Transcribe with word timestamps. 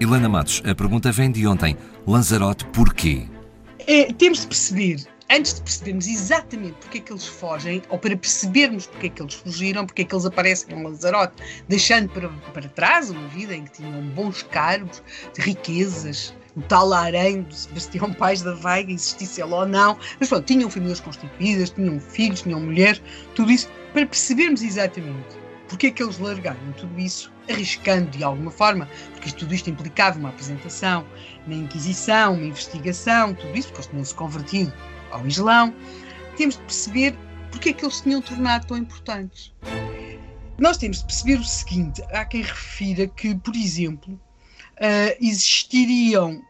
Helena 0.00 0.28
Matos, 0.28 0.62
a 0.64 0.74
pergunta 0.74 1.12
vem 1.12 1.30
de 1.30 1.46
ontem. 1.46 1.76
Lanzarote, 2.06 2.64
porquê? 2.66 3.26
É, 3.86 4.12
temos 4.12 4.40
de 4.40 4.46
perceber, 4.46 5.06
antes 5.30 5.54
de 5.54 5.60
percebermos 5.60 6.06
exatamente 6.06 6.74
porque 6.80 6.98
é 6.98 7.00
que 7.00 7.12
eles 7.12 7.26
fogem, 7.26 7.82
ou 7.88 7.98
para 7.98 8.16
percebermos 8.16 8.86
porque 8.86 9.06
é 9.06 9.10
que 9.10 9.22
eles 9.22 9.34
fugiram, 9.34 9.86
porque 9.86 10.02
é 10.02 10.04
que 10.04 10.14
eles 10.14 10.24
aparecem 10.24 10.74
em 10.74 10.82
Lanzarote, 10.82 11.34
deixando 11.68 12.08
para, 12.08 12.28
para 12.28 12.68
trás 12.68 13.10
uma 13.10 13.28
vida 13.28 13.54
em 13.54 13.64
que 13.64 13.72
tinham 13.72 14.02
bons 14.10 14.42
cargos, 14.42 15.02
riquezas, 15.36 16.34
o 16.56 16.62
tal 16.62 16.92
harém 16.92 17.42
do 17.42 17.54
Sebastião 17.54 18.12
Pais 18.12 18.42
da 18.42 18.54
Veiga, 18.54 18.92
existisse 18.92 19.40
ele 19.40 19.52
ou 19.52 19.66
não, 19.66 19.98
mas 20.18 20.28
pronto, 20.28 20.44
tinham 20.44 20.70
famílias 20.70 21.00
constituídas, 21.00 21.70
tinham 21.70 22.00
filhos, 22.00 22.42
tinham 22.42 22.60
mulheres, 22.60 23.02
tudo 23.34 23.52
isso, 23.52 23.68
para 23.92 24.06
percebermos 24.06 24.62
exatamente 24.62 25.38
porque 25.68 25.88
é 25.88 25.90
que 25.90 26.02
eles 26.02 26.18
largaram 26.18 26.72
tudo 26.78 26.98
isso, 26.98 27.30
arriscando 27.48 28.10
de 28.10 28.24
alguma 28.24 28.50
forma, 28.50 28.88
porque 29.12 29.30
tudo 29.32 29.54
isto 29.54 29.68
implicava 29.68 30.18
uma 30.18 30.30
apresentação 30.30 31.06
na 31.46 31.54
Inquisição, 31.54 32.34
uma 32.34 32.46
investigação, 32.46 33.34
tudo 33.34 33.56
isso, 33.56 33.68
porque 33.68 33.80
eles 33.80 33.90
tinham-se 33.90 34.14
convertido 34.14 34.72
ao 35.10 35.26
Islão, 35.26 35.74
temos 36.36 36.56
de 36.56 36.62
perceber 36.62 37.16
porque 37.50 37.70
é 37.70 37.72
que 37.72 37.84
eles 37.84 37.96
se 37.96 38.02
tinham 38.02 38.22
tornado 38.22 38.66
tão 38.66 38.76
importantes. 38.76 39.54
Nós 40.58 40.76
temos 40.76 40.98
de 40.98 41.04
perceber 41.04 41.40
o 41.40 41.44
seguinte: 41.44 42.02
há 42.12 42.24
quem 42.24 42.42
refira 42.42 43.06
que, 43.06 43.34
por 43.34 43.54
exemplo, 43.54 44.14
uh, 44.14 45.16
existiriam 45.20 46.42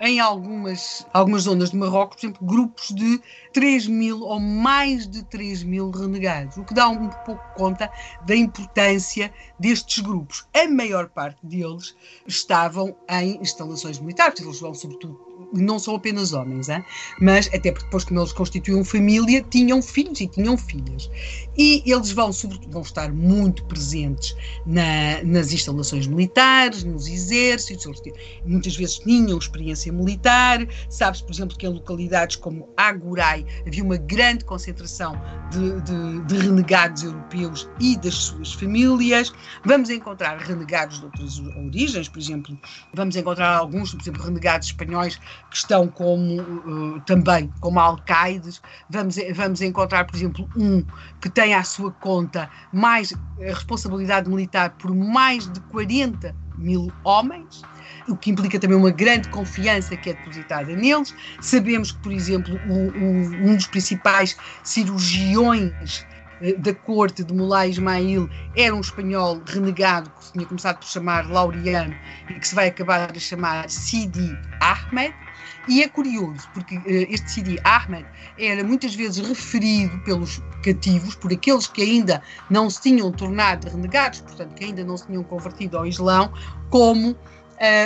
em 0.00 0.20
algumas, 0.20 1.06
algumas 1.12 1.42
zonas 1.42 1.70
de 1.70 1.76
Marrocos, 1.76 2.16
por 2.16 2.26
exemplo, 2.26 2.46
grupos 2.46 2.88
de 2.94 3.20
3 3.52 3.86
mil 3.86 4.20
ou 4.20 4.38
mais 4.38 5.08
de 5.08 5.24
3 5.24 5.62
mil 5.62 5.90
renegados, 5.90 6.56
o 6.56 6.64
que 6.64 6.74
dá 6.74 6.88
um 6.88 7.08
pouco 7.08 7.42
conta 7.56 7.90
da 8.26 8.36
importância 8.36 9.32
destes 9.58 10.02
grupos. 10.02 10.46
A 10.54 10.68
maior 10.68 11.08
parte 11.08 11.38
deles 11.42 11.96
estavam 12.26 12.94
em 13.08 13.40
instalações 13.40 13.98
militares, 13.98 14.40
eles 14.40 14.60
vão 14.60 14.74
sobretudo 14.74 15.28
não 15.52 15.78
são 15.78 15.94
apenas 15.94 16.32
homens, 16.32 16.68
hein? 16.68 16.84
mas 17.20 17.46
até 17.48 17.70
porque 17.70 17.84
depois, 17.84 18.04
como 18.04 18.20
eles 18.20 18.32
constituíam 18.32 18.84
família, 18.84 19.42
tinham 19.42 19.80
filhos 19.80 20.20
e 20.20 20.26
tinham 20.26 20.56
filhas. 20.56 21.10
E 21.56 21.82
eles 21.86 22.10
vão, 22.10 22.30
vão 22.68 22.82
estar 22.82 23.12
muito 23.12 23.64
presentes 23.64 24.36
na, 24.66 25.22
nas 25.24 25.52
instalações 25.52 26.06
militares, 26.06 26.84
nos 26.84 27.06
exércitos, 27.06 28.02
muitas 28.44 28.76
vezes 28.76 28.98
tinham 28.98 29.37
experiência 29.38 29.92
militar. 29.92 30.66
Sabe-se, 30.88 31.24
por 31.24 31.32
exemplo, 31.32 31.56
que 31.56 31.66
em 31.66 31.70
localidades 31.70 32.36
como 32.36 32.68
Agurai 32.76 33.44
havia 33.66 33.82
uma 33.82 33.96
grande 33.96 34.44
concentração 34.44 35.20
de, 35.50 35.80
de, 35.82 36.20
de 36.26 36.38
renegados 36.38 37.02
europeus 37.02 37.68
e 37.80 37.96
das 37.96 38.14
suas 38.14 38.52
famílias. 38.52 39.32
Vamos 39.64 39.90
encontrar 39.90 40.38
renegados 40.38 40.98
de 40.98 41.04
outras 41.06 41.38
origens, 41.38 42.08
por 42.08 42.18
exemplo, 42.18 42.58
vamos 42.94 43.16
encontrar 43.16 43.56
alguns, 43.56 43.92
por 43.92 44.00
exemplo, 44.00 44.22
renegados 44.22 44.68
espanhóis 44.68 45.16
que 45.50 45.56
estão 45.56 45.88
como 45.88 46.40
uh, 46.40 47.00
também 47.02 47.50
como 47.60 47.80
alcaides. 47.80 48.60
Vamos, 48.90 49.16
vamos 49.34 49.60
encontrar, 49.60 50.04
por 50.04 50.16
exemplo, 50.16 50.48
um 50.56 50.84
que 51.20 51.28
tem 51.28 51.54
à 51.54 51.62
sua 51.62 51.92
conta 51.92 52.50
mais 52.72 53.12
a 53.12 53.44
responsabilidade 53.44 54.28
militar 54.28 54.70
por 54.78 54.94
mais 54.94 55.50
de 55.50 55.60
40 55.60 56.47
mil 56.58 56.92
homens, 57.04 57.62
o 58.08 58.16
que 58.16 58.30
implica 58.30 58.58
também 58.58 58.76
uma 58.76 58.90
grande 58.90 59.28
confiança 59.28 59.96
que 59.96 60.10
é 60.10 60.14
depositada 60.14 60.74
neles. 60.74 61.14
Sabemos 61.40 61.92
que, 61.92 61.98
por 62.00 62.12
exemplo, 62.12 62.58
o, 62.68 63.50
um 63.50 63.54
dos 63.54 63.66
principais 63.66 64.36
cirurgiões 64.64 66.06
eh, 66.40 66.54
da 66.54 66.74
corte 66.74 67.24
de 67.24 67.32
Mulay 67.32 67.70
Ismail 67.70 68.28
era 68.56 68.74
um 68.74 68.80
espanhol 68.80 69.40
renegado 69.46 70.10
que 70.10 70.32
tinha 70.32 70.46
começado 70.46 70.78
por 70.78 70.86
chamar 70.86 71.28
Laureano 71.28 71.94
e 72.30 72.34
que 72.34 72.48
se 72.48 72.54
vai 72.54 72.68
acabar 72.68 73.10
a 73.10 73.18
chamar 73.18 73.68
Sidi 73.68 74.36
Ahmed. 74.60 75.14
E 75.68 75.82
é 75.82 75.88
curioso, 75.88 76.48
porque 76.54 76.76
uh, 76.78 76.82
este 76.86 77.30
Sidi 77.30 77.58
Ahmed 77.64 78.06
era 78.38 78.64
muitas 78.64 78.94
vezes 78.94 79.26
referido 79.26 79.98
pelos 80.00 80.40
cativos, 80.62 81.14
por 81.14 81.32
aqueles 81.32 81.66
que 81.66 81.82
ainda 81.82 82.22
não 82.48 82.70
se 82.70 82.82
tinham 82.82 83.12
tornado 83.12 83.68
renegados, 83.68 84.20
portanto, 84.20 84.54
que 84.54 84.64
ainda 84.64 84.84
não 84.84 84.96
se 84.96 85.06
tinham 85.06 85.22
convertido 85.24 85.76
ao 85.76 85.86
Islão, 85.86 86.32
como 86.70 87.10
uh, 87.10 87.16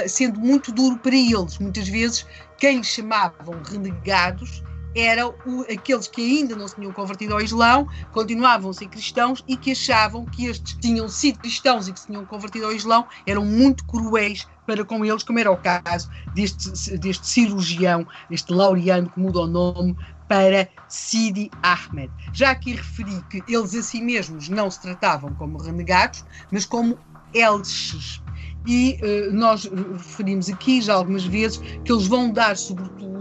sendo 0.08 0.38
muito 0.38 0.70
duro 0.72 0.98
para 0.98 1.14
eles. 1.14 1.58
Muitas 1.58 1.88
vezes, 1.88 2.26
quem 2.58 2.78
lhes 2.78 2.86
chamavam 2.86 3.60
renegados 3.70 4.62
eram 4.94 5.34
o, 5.47 5.62
aqueles 5.62 6.06
que 6.06 6.20
ainda 6.20 6.56
não 6.56 6.69
se 6.69 6.75
tinham 6.75 6.92
convertido 6.92 7.34
ao 7.34 7.41
Islão, 7.41 7.88
continuavam 8.12 8.70
a 8.70 8.75
ser 8.75 8.88
cristãos 8.88 9.42
e 9.47 9.56
que 9.56 9.72
achavam 9.72 10.25
que 10.26 10.47
estes 10.47 10.75
tinham 10.80 11.08
sido 11.08 11.38
cristãos 11.38 11.88
e 11.88 11.92
que 11.92 12.00
se 12.00 12.06
tinham 12.06 12.25
convertido 12.25 12.66
ao 12.66 12.72
Islão 12.72 13.06
eram 13.26 13.44
muito 13.44 13.84
cruéis 13.86 14.47
para 14.66 14.84
com 14.84 15.04
eles, 15.04 15.22
como 15.22 15.38
era 15.38 15.50
o 15.50 15.56
caso 15.56 16.08
deste, 16.34 16.97
deste 16.98 17.26
cirurgião, 17.26 18.06
este 18.31 18.52
laureano 18.52 19.10
que 19.10 19.19
muda 19.19 19.41
o 19.41 19.47
nome 19.47 19.97
para 20.28 20.69
Sidi 20.88 21.50
Ahmed. 21.62 22.10
Já 22.32 22.52
aqui 22.52 22.75
referi 22.75 23.22
que 23.28 23.42
eles 23.48 23.75
a 23.75 23.82
si 23.82 24.00
mesmos 24.00 24.48
não 24.48 24.70
se 24.70 24.81
tratavam 24.81 25.34
como 25.34 25.58
renegados, 25.58 26.25
mas 26.50 26.64
como 26.64 26.98
elches. 27.34 28.22
E 28.66 28.98
uh, 29.02 29.32
nós 29.34 29.64
referimos 29.64 30.48
aqui 30.48 30.81
já 30.81 30.94
algumas 30.94 31.25
vezes 31.25 31.58
que 31.84 31.92
eles 31.92 32.06
vão 32.06 32.31
dar, 32.31 32.56
sobretudo, 32.56 33.11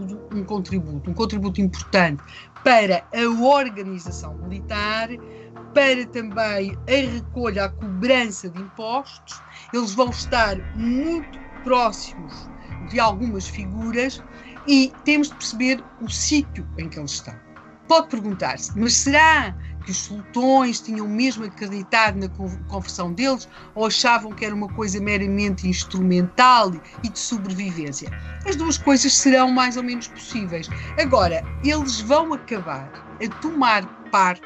contributo, 0.51 1.09
um 1.09 1.13
contributo 1.13 1.61
importante 1.61 2.21
para 2.61 3.05
a 3.15 3.29
organização 3.41 4.35
militar, 4.35 5.07
para 5.73 6.05
também 6.07 6.77
a 6.87 7.13
recolha, 7.13 7.65
a 7.65 7.69
cobrança 7.69 8.49
de 8.49 8.59
impostos. 8.59 9.41
Eles 9.73 9.93
vão 9.93 10.09
estar 10.09 10.57
muito 10.75 11.39
próximos 11.63 12.49
de 12.89 12.99
algumas 12.99 13.47
figuras 13.47 14.21
e 14.67 14.91
temos 15.05 15.29
de 15.29 15.35
perceber 15.35 15.83
o 16.01 16.09
sítio 16.09 16.67
em 16.77 16.89
que 16.89 16.99
eles 16.99 17.11
estão. 17.11 17.33
Pode 17.87 18.09
perguntar-se, 18.09 18.77
mas 18.77 18.93
será 18.93 19.55
que 19.81 19.91
os 19.91 19.97
sultões 19.97 20.79
tinham 20.79 21.07
mesmo 21.07 21.45
acreditado 21.45 22.17
na 22.17 22.29
conversão 22.29 23.11
deles 23.13 23.47
ou 23.75 23.85
achavam 23.85 24.31
que 24.31 24.45
era 24.45 24.55
uma 24.55 24.67
coisa 24.69 24.99
meramente 25.01 25.67
instrumental 25.67 26.71
e 27.03 27.09
de 27.09 27.19
sobrevivência? 27.19 28.09
As 28.45 28.55
duas 28.55 28.77
coisas 28.77 29.13
serão 29.13 29.51
mais 29.51 29.77
ou 29.77 29.83
menos 29.83 30.07
possíveis. 30.07 30.69
Agora, 30.99 31.43
eles 31.63 32.01
vão 32.01 32.33
acabar 32.33 32.91
a 33.23 33.41
tomar 33.41 33.85
parte 34.09 34.41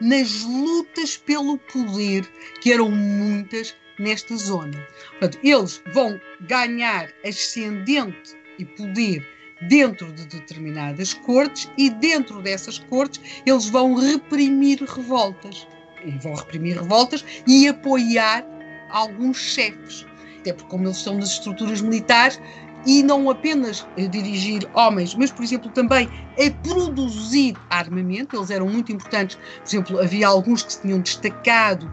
nas 0.00 0.42
lutas 0.42 1.16
pelo 1.16 1.58
poder, 1.58 2.26
que 2.60 2.72
eram 2.72 2.90
muitas 2.90 3.74
nesta 3.98 4.36
zona. 4.36 4.86
Portanto, 5.10 5.38
eles 5.42 5.82
vão 5.92 6.18
ganhar 6.40 7.10
ascendente 7.24 8.34
e 8.58 8.64
poder 8.64 9.26
dentro 9.62 10.12
de 10.12 10.26
determinadas 10.26 11.14
cortes 11.14 11.70
e 11.76 11.90
dentro 11.90 12.40
dessas 12.42 12.78
cortes 12.78 13.20
eles 13.44 13.68
vão 13.68 13.94
reprimir 13.94 14.82
revoltas. 14.82 15.66
E 16.04 16.10
vão 16.18 16.34
reprimir 16.34 16.78
revoltas 16.78 17.24
e 17.46 17.68
apoiar 17.68 18.44
alguns 18.90 19.36
chefes. 19.36 20.06
Até 20.40 20.54
porque, 20.54 20.70
como 20.70 20.84
eles 20.84 20.96
estão 20.96 21.18
nas 21.18 21.32
estruturas 21.32 21.82
militares, 21.82 22.40
e 22.86 23.02
não 23.02 23.28
apenas 23.28 23.86
dirigir 24.10 24.66
homens, 24.74 25.14
mas, 25.14 25.30
por 25.30 25.44
exemplo, 25.44 25.70
também 25.70 26.08
a 26.38 26.66
produzir 26.66 27.54
armamento. 27.68 28.36
Eles 28.36 28.50
eram 28.50 28.66
muito 28.66 28.90
importantes. 28.92 29.36
Por 29.36 29.68
exemplo, 29.68 30.00
havia 30.00 30.28
alguns 30.28 30.62
que 30.62 30.72
se 30.72 30.80
tinham 30.82 31.00
destacado 31.00 31.90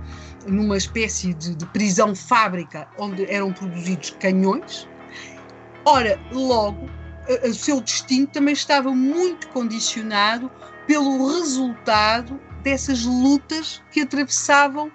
numa 0.48 0.78
espécie 0.78 1.34
de, 1.34 1.56
de 1.56 1.66
prisão-fábrica 1.68 2.88
onde 2.98 3.30
eram 3.30 3.52
produzidos 3.52 4.12
canhões. 4.12 4.88
Ora, 5.84 6.20
logo, 6.31 6.90
o 7.44 7.53
seu 7.53 7.81
destino 7.81 8.27
também 8.27 8.53
estava 8.53 8.94
muito 8.94 9.47
condicionado 9.50 10.50
pelo 10.85 11.33
resultado 11.33 12.39
dessas 12.63 13.03
lutas 13.03 13.81
que 13.91 14.01
atravessavam 14.01 14.91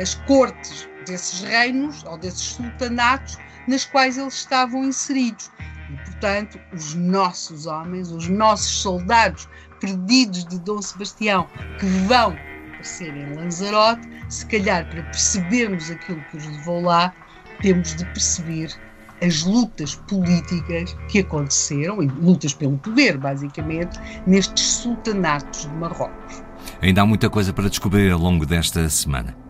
as 0.00 0.14
cortes 0.26 0.88
desses 1.06 1.42
reinos 1.42 2.04
ou 2.04 2.16
desses 2.16 2.40
sultanatos 2.40 3.36
nas 3.68 3.84
quais 3.84 4.16
eles 4.16 4.34
estavam 4.34 4.84
inseridos. 4.84 5.50
E, 5.90 5.96
portanto, 6.04 6.58
os 6.72 6.94
nossos 6.94 7.66
homens, 7.66 8.10
os 8.10 8.28
nossos 8.28 8.70
soldados 8.82 9.48
perdidos 9.80 10.44
de 10.46 10.58
Dom 10.60 10.80
Sebastião, 10.80 11.46
que 11.78 11.86
vão 12.06 12.36
aparecer 12.72 13.14
em 13.14 13.34
Lanzarote, 13.34 14.08
se 14.28 14.46
calhar 14.46 14.88
para 14.88 15.02
percebermos 15.04 15.90
aquilo 15.90 16.22
que 16.30 16.36
os 16.36 16.46
levou 16.46 16.82
lá, 16.82 17.14
temos 17.60 17.94
de 17.94 18.04
perceber 18.06 18.70
as 19.24 19.42
lutas 19.42 19.94
políticas 20.08 20.96
que 21.08 21.20
aconteceram, 21.20 22.02
e 22.02 22.06
lutas 22.06 22.52
pelo 22.52 22.76
poder, 22.78 23.16
basicamente, 23.16 23.98
nestes 24.26 24.64
sultanatos 24.64 25.62
de 25.62 25.74
Marrocos. 25.74 26.42
Ainda 26.80 27.02
há 27.02 27.06
muita 27.06 27.30
coisa 27.30 27.52
para 27.52 27.68
descobrir 27.68 28.10
ao 28.12 28.18
longo 28.18 28.44
desta 28.44 28.88
semana. 28.88 29.43